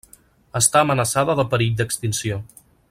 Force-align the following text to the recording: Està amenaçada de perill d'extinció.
Està 0.59 0.81
amenaçada 0.85 1.37
de 1.41 1.47
perill 1.53 1.79
d'extinció. 1.83 2.45